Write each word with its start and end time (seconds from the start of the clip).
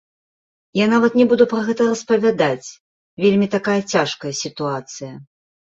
Я 0.79 0.85
нават 0.93 1.17
не 1.19 1.25
буду 1.33 1.43
пра 1.51 1.59
гэта 1.67 1.81
распавядаць, 1.91 2.69
вельмі 3.27 3.47
такая 3.57 3.79
цяжкая 3.93 4.33
сітуацыя. 4.45 5.13